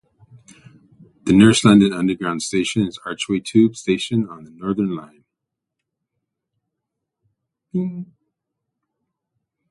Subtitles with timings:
[1.25, 5.25] The nearest London Underground station is Archway tube station on the Northern line.